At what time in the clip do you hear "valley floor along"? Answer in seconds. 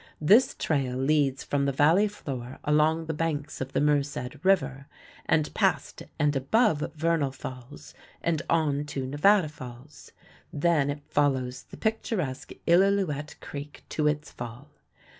1.71-3.05